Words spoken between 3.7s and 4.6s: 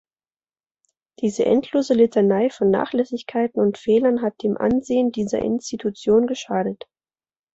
Fehlern hat dem